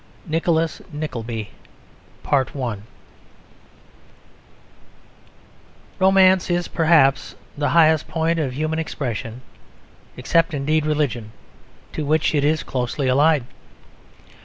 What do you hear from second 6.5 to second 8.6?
perhaps the highest point of